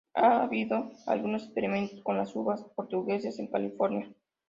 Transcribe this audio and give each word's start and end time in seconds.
Ha 0.15 0.41
habido 0.41 0.89
algunos 1.05 1.43
experimentos 1.43 2.01
con 2.01 2.17
las 2.17 2.35
uvas 2.35 2.63
portuguesas 2.75 3.37
en 3.37 3.45
California. 3.51 4.11